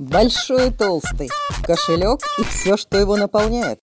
[0.00, 1.28] Большой и толстый,
[1.62, 3.80] кошелек и все, что его наполняет.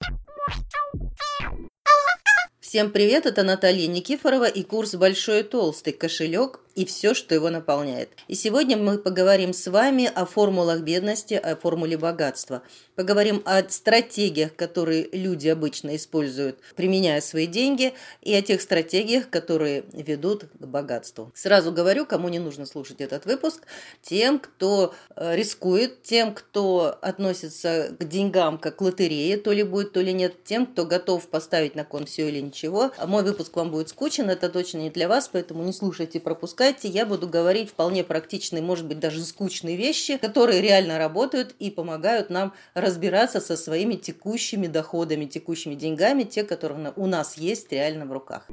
[2.60, 5.94] Всем привет, это Наталья Никифорова и курс «Большой и толстый.
[5.94, 8.10] Кошелек и все, что его наполняет».
[8.28, 12.62] И сегодня мы поговорим с вами о формулах бедности, о формуле богатства.
[12.96, 19.86] Поговорим о стратегиях, которые люди обычно используют, применяя свои деньги, и о тех стратегиях, которые
[19.92, 21.32] ведут к богатству.
[21.34, 23.64] Сразу говорю, кому не нужно слушать этот выпуск,
[24.04, 29.94] тем, кто э, рискует, тем, кто относится к деньгам как к лотерее, то ли будет,
[29.94, 32.92] то ли нет, тем, кто готов поставить на кон все или ничего.
[32.98, 36.67] А мой выпуск вам будет скучен, это точно не для вас, поэтому не слушайте, пропускайте.
[36.84, 42.30] Я буду говорить вполне практичные, может быть, даже скучные вещи, которые реально работают и помогают
[42.30, 48.12] нам разбираться со своими текущими доходами, текущими деньгами, те, которые у нас есть реально в
[48.12, 48.48] руках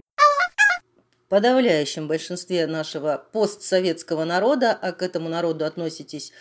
[1.29, 6.33] подавляющем большинстве нашего постсоветского народа, а к этому народу относитесь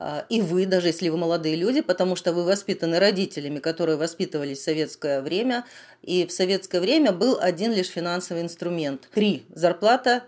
[0.00, 4.58] а, и вы, даже если вы молодые люди, потому что вы воспитаны родителями, которые воспитывались
[4.58, 5.66] в советское время,
[6.02, 9.08] и в советское время был один лишь финансовый инструмент.
[9.12, 10.24] Три– зарплата,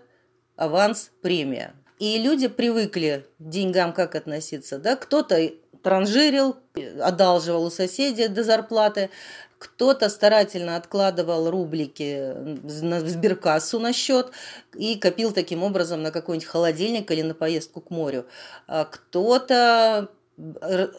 [0.55, 1.73] аванс, премия.
[1.99, 4.77] И люди привыкли к деньгам как относиться.
[4.77, 4.95] Да?
[4.95, 5.51] Кто-то
[5.83, 6.57] транжирил,
[7.01, 9.09] одалживал у соседей до зарплаты,
[9.57, 14.31] кто-то старательно откладывал рублики в сберкассу на счет
[14.75, 18.25] и копил таким образом на какой-нибудь холодильник или на поездку к морю.
[18.67, 20.09] А кто-то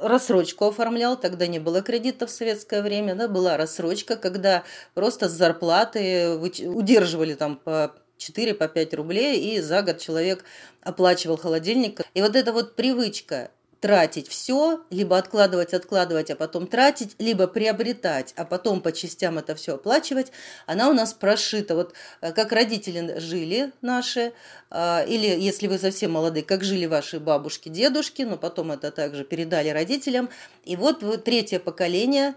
[0.01, 4.63] рассрочку оформлял, тогда не было кредитов в советское время, да, была рассрочка, когда
[4.95, 10.45] просто с зарплаты удерживали там по 4 по 5 рублей, и за год человек
[10.83, 12.01] оплачивал холодильник.
[12.15, 13.51] И вот эта вот привычка
[13.85, 19.55] тратить все, либо откладывать, откладывать, а потом тратить, либо приобретать, а потом по частям это
[19.55, 20.33] все оплачивать,
[20.65, 21.75] она у нас прошита.
[21.75, 24.33] Вот э, как родители жили наши,
[24.71, 29.23] а, или если вы совсем молодые, как жили ваши бабушки, дедушки, но потом это также
[29.23, 30.31] передали родителям.
[30.65, 32.37] И вот третье поколение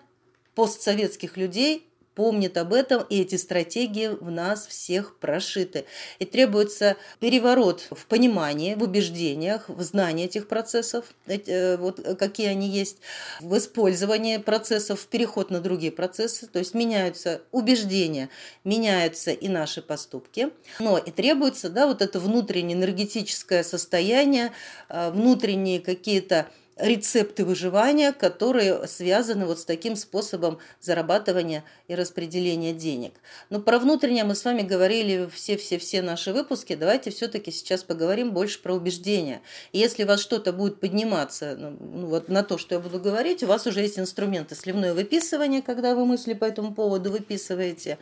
[0.54, 1.87] постсоветских людей
[2.18, 5.86] помнит об этом, и эти стратегии в нас всех прошиты.
[6.18, 12.70] И требуется переворот в понимании, в убеждениях, в знании этих процессов, э, вот какие они
[12.70, 12.98] есть,
[13.40, 16.48] в использовании процессов, в переход на другие процессы.
[16.48, 18.30] То есть меняются убеждения,
[18.64, 20.50] меняются и наши поступки.
[20.80, 24.54] Но и требуется да, вот это внутреннее энергетическое состояние,
[24.90, 26.48] э, внутренние какие-то
[26.80, 33.14] рецепты выживания, которые связаны вот с таким способом зарабатывания и распределения денег.
[33.50, 36.76] Но про внутреннее мы с вами говорили все-все-все наши выпуски.
[36.76, 39.42] Давайте все-таки сейчас поговорим больше про убеждения.
[39.74, 43.44] Если у вас что-то будет подниматься ну, ну, вот на то, что я буду говорить,
[43.44, 47.98] у вас уже есть инструменты сливное выписывание, когда вы мысли по этому поводу выписываете,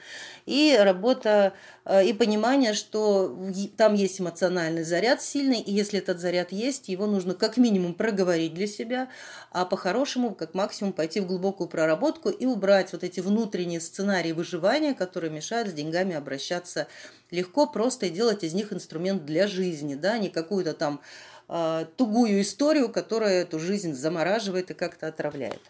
[0.46, 1.54] и работа
[1.86, 3.38] э, и понимание, что
[3.78, 8.54] там есть эмоциональный заряд сильный, и если этот заряд есть, его нужно как минимум проговорить
[8.54, 9.10] для для себя,
[9.52, 14.94] а по-хорошему, как максимум, пойти в глубокую проработку и убрать вот эти внутренние сценарии выживания,
[14.94, 16.88] которые мешают с деньгами обращаться
[17.32, 21.02] легко, просто и делать из них инструмент для жизни, да, не какую-то там
[21.48, 25.62] э, тугую историю, которая эту жизнь замораживает и как-то отравляет.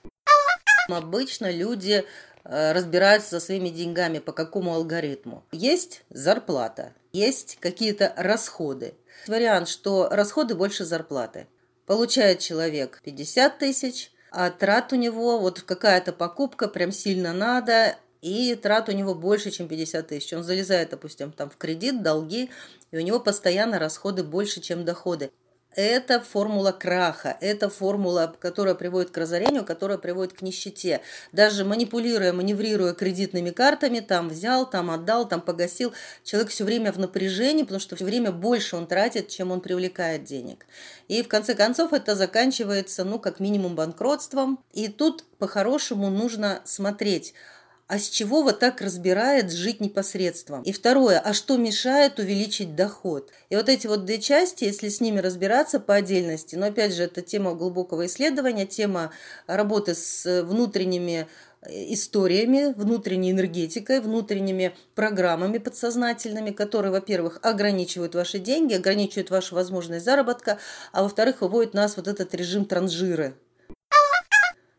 [0.88, 2.06] Обычно люди
[2.44, 5.44] а, разбираются со своими деньгами по какому алгоритму.
[5.52, 8.94] Есть зарплата, есть какие-то расходы.
[9.28, 11.48] Вариант, что расходы больше зарплаты.
[11.86, 18.56] Получает человек 50 тысяч, а трат у него, вот какая-то покупка прям сильно надо, и
[18.56, 20.34] трат у него больше, чем 50 тысяч.
[20.34, 22.50] Он залезает, допустим, там в кредит, долги,
[22.92, 25.32] и у него постоянно расходы больше, чем доходы.
[25.76, 31.02] Это формула краха, это формула, которая приводит к разорению, которая приводит к нищете.
[31.34, 35.94] Даже манипулируя, маневрируя кредитными картами, там взял, там отдал, там погасил,
[36.24, 40.24] человек все время в напряжении, потому что все время больше он тратит, чем он привлекает
[40.24, 40.66] денег.
[41.10, 44.60] И в конце концов это заканчивается, ну, как минимум банкротством.
[44.72, 47.34] И тут по-хорошему нужно смотреть–
[47.88, 50.64] а с чего вот так разбирает жить непосредством?
[50.64, 53.32] И второе, а что мешает увеличить доход?
[53.50, 57.04] И вот эти вот две части, если с ними разбираться по отдельности, но опять же,
[57.04, 59.12] это тема глубокого исследования, тема
[59.46, 61.28] работы с внутренними
[61.62, 70.06] э, историями, внутренней энергетикой, внутренними программами подсознательными, которые, во-первых, ограничивают ваши деньги, ограничивают вашу возможность
[70.06, 70.58] заработка,
[70.92, 73.36] а во-вторых, выводят нас вот этот режим транжиры,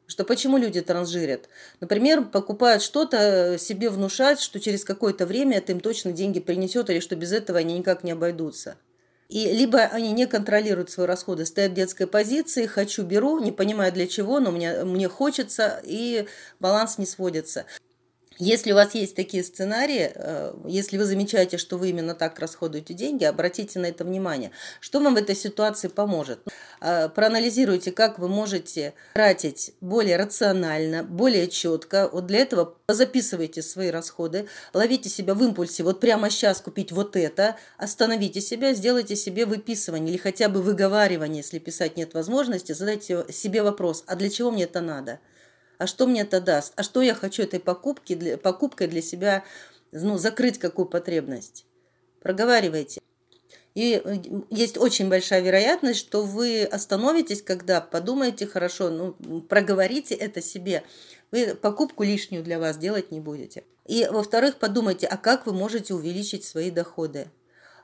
[0.07, 1.49] что почему люди транжирят?
[1.81, 7.01] Например, покупают что-то, себе внушать, что через какое-то время это им точно деньги принесет, или
[7.01, 8.77] что без этого они никак не обойдутся.
[9.29, 13.93] И либо они не контролируют свои расходы, стоят в детской позиции, хочу, беру, не понимаю
[13.93, 16.27] для чего, но мне, мне хочется, и
[16.61, 17.67] баланс не сводится.
[18.39, 22.93] Если у вас есть такие сценарии, э, если вы замечаете, что вы именно так расходуете
[22.93, 24.51] деньги, обратите на это внимание.
[24.81, 26.41] Что вам в этой ситуации поможет?
[26.83, 32.11] Э, проанализируйте, как вы можете тратить более рационально, более четко.
[32.13, 37.17] Вот для этого записывайте свои расходы, ловите себя в импульсе, вот прямо сейчас купить вот
[37.17, 43.25] это, остановите себя, сделайте себе выписывание или хотя бы выговаривание, если писать нет возможности, задайте
[43.33, 45.21] себе вопрос, а для чего мне это надо?
[45.79, 49.45] А что мне это даст, а что я хочу этой покупки, для, покупкой для себя
[49.93, 51.67] ну, закрыть какую потребность.
[52.23, 53.01] Проговаривайте.
[53.75, 54.17] И э,
[54.51, 59.13] есть очень большая вероятность, что вы остановитесь, когда подумаете хорошо, ну,
[59.43, 60.83] проговорите это себе.
[61.31, 63.65] Вы покупку лишнюю для вас делать не будете.
[63.87, 67.29] И, во-вторых, подумайте, а как вы можете увеличить свои доходы?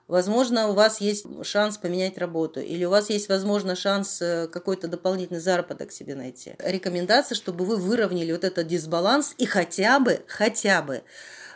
[0.09, 4.89] Возможно, у вас есть шанс поменять работу, или у вас есть, возможно, шанс э, какой-то
[4.89, 6.55] дополнительный заработок себе найти.
[6.59, 11.03] Рекомендация, чтобы вы выровняли вот этот дисбаланс и хотя бы, хотя бы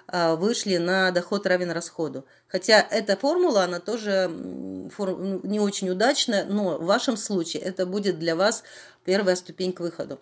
[0.08, 2.24] а, вышли на доход равен расходу.
[2.46, 8.36] Хотя эта формула, она тоже не очень удачная, но в вашем случае это будет для
[8.36, 8.62] вас
[9.04, 10.20] первая ступень к выходу.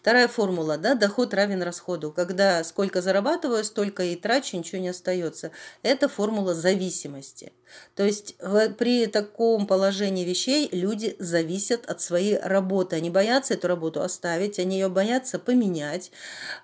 [0.00, 2.10] Вторая формула, да, доход равен расходу.
[2.10, 5.50] Когда сколько зарабатываю, столько и трачу, ничего не остается.
[5.82, 7.52] Это формула зависимости.
[7.94, 8.36] То есть
[8.78, 12.96] при таком положении вещей люди зависят от своей работы.
[12.96, 16.10] Они боятся эту работу оставить, они ее боятся поменять,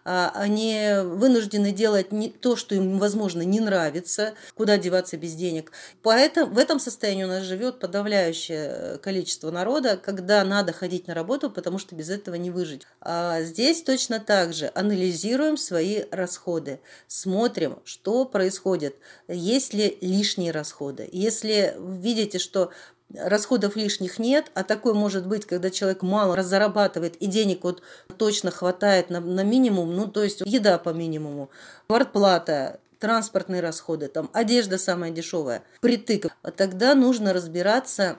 [0.05, 5.73] а, они вынуждены делать не то, что им, возможно, не нравится, куда деваться без денег.
[6.03, 11.51] Поэтому в этом состоянии у нас живет подавляющее количество народа, когда надо ходить на работу,
[11.51, 12.87] потому что без этого не выжить.
[13.29, 16.79] А здесь точно так же анализируем свои расходы,
[17.09, 18.95] смотрим, что происходит,
[19.27, 21.09] есть ли лишние расходы.
[21.11, 22.71] Если видите, что
[23.13, 27.83] расходов лишних нет, а такой может быть, когда человек мало зарабатывает и денег вот
[28.17, 31.51] точно хватает на, на минимум, ну то есть еда по минимуму,
[31.89, 38.19] квартплата, транспортные расходы, там одежда самая дешевая, притык, тогда нужно разбираться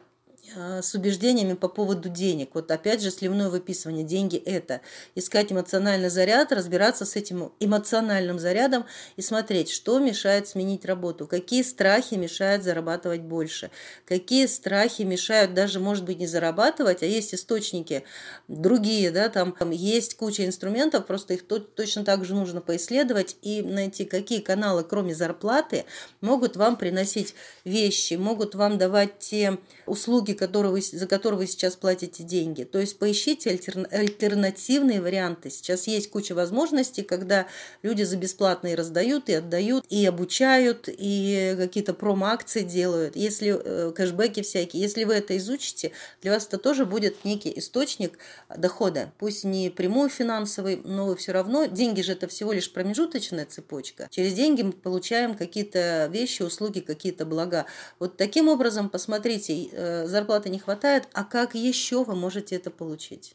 [0.55, 2.51] с убеждениями по поводу денег.
[2.53, 4.03] Вот опять же сливное выписывание.
[4.03, 4.81] Деньги– это
[5.15, 8.85] искать эмоциональный заряд, разбираться с этим эмоциональным зарядом
[9.15, 13.71] и смотреть, что мешает сменить работу, какие страхи мешают зарабатывать больше,
[14.05, 18.03] какие страхи мешают даже, может быть, не зарабатывать, а есть источники
[18.47, 23.37] другие, да, там, там есть куча инструментов, просто их то, точно так же нужно поисследовать
[23.41, 25.85] и найти, какие каналы, кроме зарплаты,
[26.21, 27.35] могут вам приносить
[27.65, 32.63] вещи, могут вам давать те услуги, которые вы, за которые вы сейчас платите деньги.
[32.63, 35.49] То есть поищите альтерна, альтернативные варианты.
[35.49, 37.47] Сейчас есть куча возможностей, когда
[37.81, 43.15] люди за бесплатно и раздают, и отдают, и обучают, и какие-то промо-акции делают.
[43.15, 45.91] Если э, кэшбэки всякие, если вы это изучите,
[46.21, 48.17] для вас это тоже будет некий источник
[48.55, 49.11] дохода.
[49.17, 54.07] Пусть не прямой финансовый, но все равно деньги же это всего лишь промежуточная цепочка.
[54.11, 57.65] Через деньги мы получаем какие-то вещи, услуги, какие-то блага.
[57.99, 63.33] Вот таким образом, посмотрите, э, зарплаты не хватает, а как еще вы можете это получить?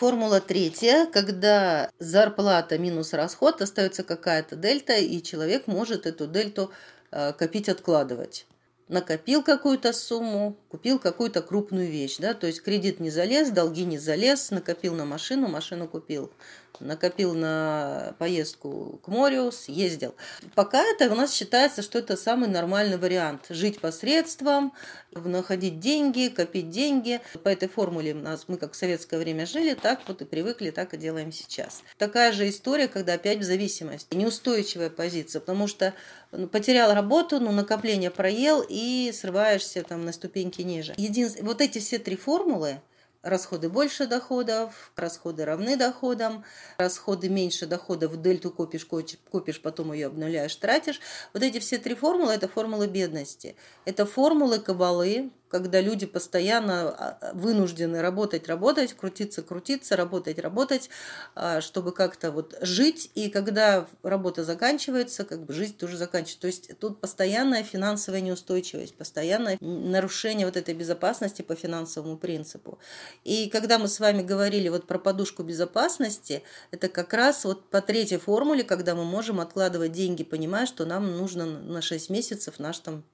[0.00, 6.72] Формула третья, когда зарплата минус расход, остается какая-то дельта, и человек может эту дельту
[7.10, 8.46] э, копить, откладывать.
[8.88, 13.98] Накопил какую-то сумму, купил какую-то крупную вещь, да, то есть кредит не залез, долги не
[13.98, 16.32] залез, накопил на машину, машину купил
[16.80, 20.14] накопил на поездку к морю, съездил.
[20.54, 23.46] Пока это у нас считается, что это самый нормальный вариант.
[23.48, 24.72] Жить посредством,
[25.12, 27.20] находить деньги, копить деньги.
[27.42, 30.70] По этой формуле у нас мы как в советское время жили, так вот и привыкли,
[30.70, 31.82] так и делаем сейчас.
[31.98, 34.14] Такая же история, когда опять в зависимости.
[34.14, 35.94] Неустойчивая позиция, потому что
[36.30, 40.94] ну, потерял работу, но накопление проел и срываешься там на ступеньки ниже.
[40.96, 42.80] Единственное, вот эти все три формулы,
[43.22, 46.44] расходы больше доходов, расходы равны доходам,
[46.76, 51.00] расходы меньше доходов, дельту копишь, копишь, потом ее обнуляешь, тратишь.
[51.32, 53.56] Вот эти все три формулы– это формулы бедности.
[53.84, 60.88] Это формулы кабалы, когда люди постоянно а, вынуждены работать, работать, крутиться, крутиться, работать, работать,
[61.34, 63.10] а, чтобы как-то вот жить.
[63.14, 66.40] И когда работа заканчивается, как бы жизнь тоже заканчивается.
[66.40, 72.78] То есть тут постоянная финансовая неустойчивость, постоянное нарушение вот этой безопасности по финансовому принципу.
[73.22, 77.82] И когда мы с вами говорили вот про подушку безопасности, это как раз вот по
[77.82, 82.78] третьей формуле, когда мы можем откладывать деньги, понимая, что нам нужно на 6 месяцев наш
[82.78, 83.04] там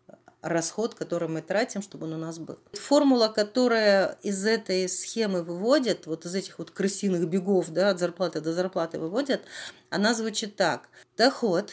[0.43, 2.59] расход, который мы тратим, чтобы он у нас был.
[2.73, 8.41] Формула, которая из этой схемы выводит, вот из этих вот крысиных бегов, да, от зарплаты
[8.41, 9.43] до зарплаты выводит,
[9.91, 10.89] она звучит так.
[11.17, 11.73] Доход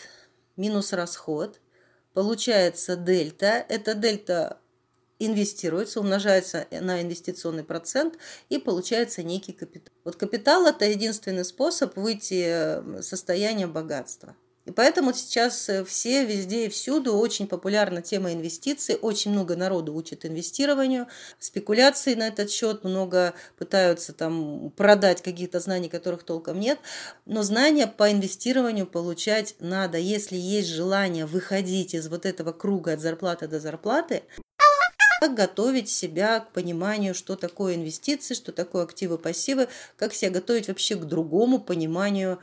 [0.55, 1.59] минус расход,
[2.13, 3.65] получается дельта.
[3.69, 4.59] Эта дельта
[5.19, 8.17] инвестируется, умножается на инвестиционный процент
[8.49, 9.93] и получается некий капитал.
[10.03, 14.35] Вот капитал– это единственный способ выйти в состояние богатства.
[14.65, 19.93] И поэтому сейчас э, все везде и всюду очень популярна тема инвестиций, очень много народу
[19.93, 21.07] учат инвестированию,
[21.39, 26.79] спекуляции на этот счет, много пытаются там продать какие-то знания, которых толком нет,
[27.25, 33.01] но знания по инвестированию получать надо, если есть желание выходить из вот этого круга от
[33.01, 34.23] зарплаты до зарплаты,
[35.19, 40.95] как готовить себя к пониманию, что такое инвестиции, что такое активы-пассивы, как себя готовить вообще
[40.95, 42.39] к другому пониманию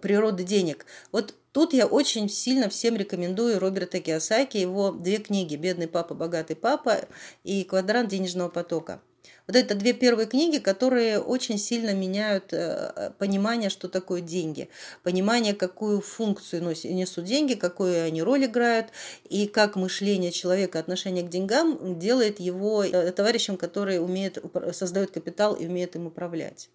[0.00, 0.86] природы денег.
[1.12, 6.54] Вот тут я очень сильно всем рекомендую Роберта Киосаки, его две книги «Бедный папа, богатый
[6.56, 7.00] папа»
[7.44, 9.00] и «Квадрант денежного потока».
[9.46, 14.68] Вот это две первые книги, которые очень сильно меняют э, понимание, что такое деньги,
[15.02, 18.90] понимание, какую функцию несут деньги, какую они роль играют,
[19.28, 24.38] и как мышление человека, отношение к деньгам делает его э, товарищем, который умеет,
[24.72, 26.68] создает капитал и умеет им управлять.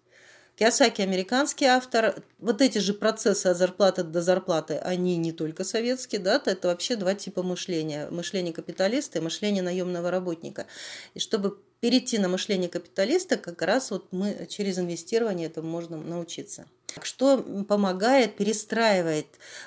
[0.56, 2.22] Киосаки американский автор.
[2.38, 6.96] Вот эти же процессы от зарплаты до зарплаты, они не только советские, да, это вообще
[6.96, 8.08] два типа мышления.
[8.10, 10.66] Мышление капиталиста и мышление наемного работника.
[11.12, 16.66] И чтобы перейти на мышление капиталиста, как раз вот мы через инвестирование этому можно научиться.
[17.00, 17.38] Что
[17.68, 19.26] помогает, перестраивает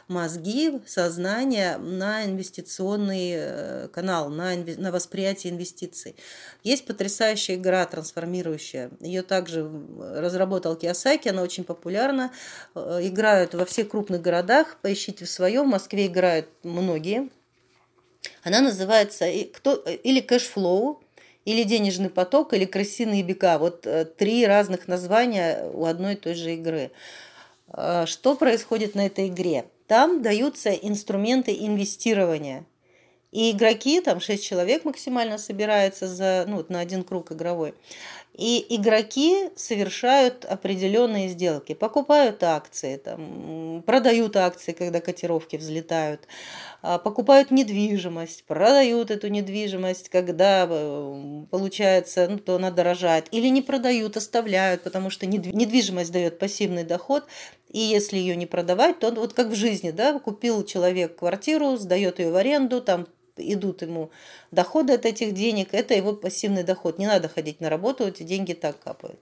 [0.09, 6.17] мозги, сознание на инвестиционный э, канал, на, на восприятие инвестиций.
[6.61, 8.91] Есть потрясающая игра трансформирующая.
[8.99, 12.33] Ее также разработал Киосаки, она очень популярна.
[12.75, 15.67] Э, играют во всех крупных городах, поищите в своем.
[15.67, 17.29] В Москве играют многие.
[18.43, 21.01] Она называется кто, или cashflow,
[21.45, 23.57] или денежный поток, или крысиные бега.
[23.57, 26.91] Вот э, три разных названия у одной и той же игры.
[27.73, 29.65] Э, что происходит на этой игре?
[29.87, 32.65] Там даются инструменты инвестирования.
[33.31, 37.73] И игроки, там 6 человек максимально собирается за, ну, вот на один круг игровой.
[38.33, 46.27] И игроки совершают определенные сделки, покупают акции, там, продают акции, когда котировки взлетают,
[46.81, 53.61] а, покупают недвижимость, продают эту недвижимость, когда э, получается, ну, то она дорожает, или не
[53.61, 57.25] продают, оставляют, потому что недвижимость дает пассивный доход,
[57.69, 62.19] и если ее не продавать, то вот как в жизни, да, купил человек квартиру, сдает
[62.19, 63.07] ее в аренду, там
[63.39, 64.11] идут ему
[64.51, 66.99] доходы от этих денег, это его пассивный доход.
[66.99, 69.19] Не надо ходить на работу, эти деньги так капают.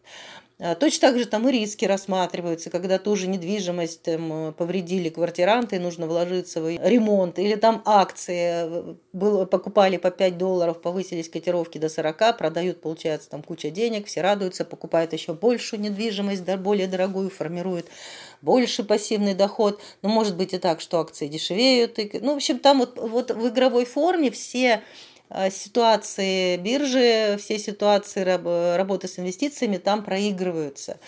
[0.59, 6.07] А, точно так же там и риски рассматриваются, когда тоже недвижимость там, повредили квартиранты, нужно
[6.07, 11.89] вложиться в ремонт, или там акции э, было, покупали по 5 долларов, повысились котировки до
[11.89, 17.86] 40, продают, получается, там куча денег, все радуются, покупают еще большую недвижимость, более дорогую, формируют
[18.41, 19.82] больше пассивный доход.
[20.01, 22.00] Но может быть и так, что акции дешевеют.
[22.00, 24.84] И, ну, в общем, там вот, вот в игровой форме все
[25.29, 31.00] Э, ситуации биржи, все ситуации работы с инвестициями там проигрываются.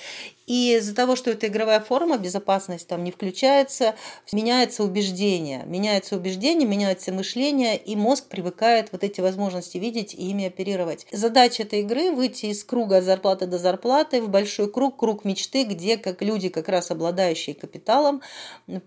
[0.50, 3.94] И из-за того, что это игровая форма, безопасность там не включается,
[4.32, 5.64] меняется убеждение.
[5.68, 11.06] Меняется убеждение, меняется мышление, и мозг привыкает вот эти возможности видеть и ими оперировать.
[11.12, 15.66] Задача этой игры– выйти из круга от зарплаты до зарплаты в большой круг, круг мечты,
[15.66, 18.24] где как люди, как раз обладающие капиталом,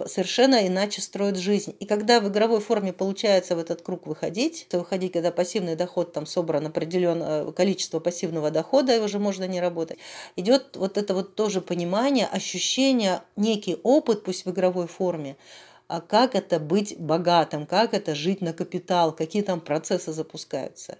[0.06, 1.76] совершенно иначе строят жизнь.
[1.78, 6.12] И когда в игровой форме получается в этот круг выходить, то выходить, когда пассивный доход
[6.12, 9.98] там собран определенное э, количество пассивного дохода, и уже можно не работать,
[10.34, 15.36] идет вот это вот тоже тоже понимание, ощущение, некий опыт, пусть в игровой форме,
[15.86, 20.96] а как это быть богатым, как это жить на капитал, какие там процессы запускаются.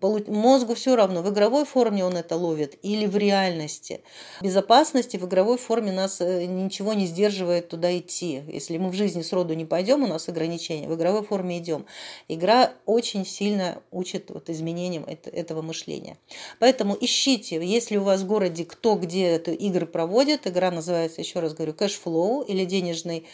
[0.00, 4.02] Мозгу все равно, в игровой форме он это ловит или в реальности.
[4.40, 8.42] Безопасности в игровой форме нас э, ничего не сдерживает туда идти.
[8.48, 10.88] Если мы в жизни сроду не пойдем, у нас ограничения.
[10.88, 11.86] В игровой форме идем.
[12.28, 16.18] Игра очень сильно учит вот изменениям этого мышления.
[16.58, 21.40] Поэтому ищите, если у вас в городе кто где эту игры проводит, игра называется, еще
[21.40, 23.26] раз говорю, cashflow или денежный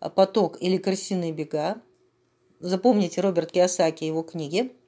[0.00, 1.76] а, поток или крысиные бега.
[2.60, 4.72] Запомните Роберт Киосаки, его книги–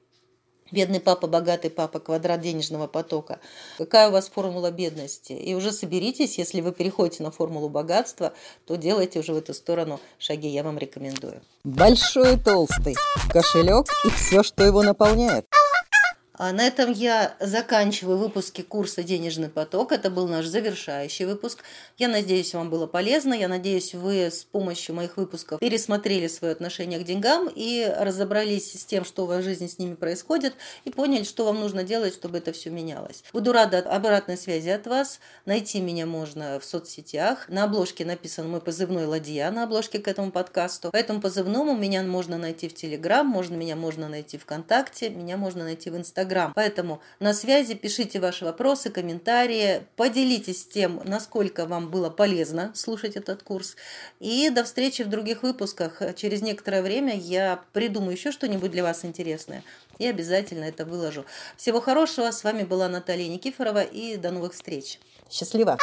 [0.71, 3.39] Бедный папа, богатый папа, квадрат денежного потока.
[3.77, 5.33] Какая у вас формула бедности?
[5.33, 8.33] И уже соберитесь, если вы переходите на формулу богатства,
[8.65, 11.41] то делайте уже в эту сторону шаги, я вам рекомендую.
[11.63, 12.95] Большой и толстый,
[13.29, 15.45] кошелек и все, что его наполняет.
[16.39, 19.91] А на этом я заканчиваю выпуски курса «Денежный поток».
[19.91, 21.63] Это был наш завершающий выпуск.
[21.97, 23.33] Я надеюсь, вам было полезно.
[23.33, 28.85] Я надеюсь, вы с помощью моих выпусков пересмотрели свое отношение к деньгам и разобрались с
[28.85, 30.53] тем, что в вашей жизни с ними происходит,
[30.85, 33.23] и поняли, что вам нужно делать, чтобы это все менялось.
[33.33, 35.19] Буду рада обратной связи от вас.
[35.45, 37.49] Найти меня можно в соцсетях.
[37.49, 40.91] На обложке написан мой позывной «Ладья» на обложке к этому подкасту.
[40.91, 45.63] По этому позывному меня можно найти в Телеграм, можно, меня можно найти ВКонтакте, меня можно
[45.63, 46.53] найти в Инстаграм Инстаграм.
[46.53, 53.43] Поэтому на связи, пишите ваши вопросы, комментарии, поделитесь тем, насколько вам было полезно слушать этот
[53.43, 53.75] курс.
[54.19, 56.01] И до встречи в других выпусках.
[56.15, 59.63] Через некоторое время я придумаю еще что-нибудь для вас интересное
[59.99, 61.25] и обязательно это выложу.
[61.55, 62.31] Всего хорошего.
[62.31, 64.99] С вами была Наталья Никифорова и до новых встреч.
[65.29, 65.77] Счастливо!